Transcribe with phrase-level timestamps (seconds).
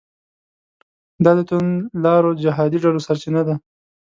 [1.23, 3.55] دا د توندلارو جهادي ډلو سرچینه ده.